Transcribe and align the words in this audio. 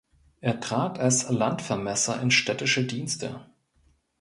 Er 0.39 0.59
trat 0.59 0.97
als 0.97 1.29
Landvermesser 1.29 2.19
in 2.23 2.31
städtische 2.31 2.83
Dienste. 2.85 3.45